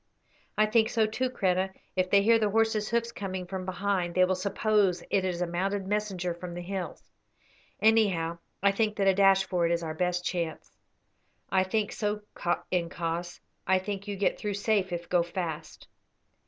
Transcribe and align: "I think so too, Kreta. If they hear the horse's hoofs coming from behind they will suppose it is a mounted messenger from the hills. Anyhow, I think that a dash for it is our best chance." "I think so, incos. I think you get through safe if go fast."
"I 0.57 0.65
think 0.65 0.89
so 0.89 1.05
too, 1.05 1.29
Kreta. 1.29 1.69
If 1.95 2.09
they 2.09 2.23
hear 2.23 2.39
the 2.39 2.49
horse's 2.49 2.89
hoofs 2.89 3.11
coming 3.11 3.45
from 3.45 3.65
behind 3.65 4.15
they 4.15 4.25
will 4.25 4.33
suppose 4.33 5.03
it 5.11 5.23
is 5.23 5.43
a 5.43 5.45
mounted 5.45 5.85
messenger 5.85 6.33
from 6.33 6.55
the 6.55 6.63
hills. 6.63 7.03
Anyhow, 7.79 8.39
I 8.63 8.71
think 8.71 8.95
that 8.95 9.05
a 9.05 9.13
dash 9.13 9.45
for 9.45 9.67
it 9.67 9.71
is 9.71 9.83
our 9.83 9.93
best 9.93 10.25
chance." 10.25 10.75
"I 11.51 11.63
think 11.63 11.91
so, 11.91 12.21
incos. 12.71 13.41
I 13.67 13.77
think 13.77 14.07
you 14.07 14.15
get 14.15 14.39
through 14.39 14.55
safe 14.55 14.91
if 14.91 15.07
go 15.07 15.21
fast." 15.21 15.87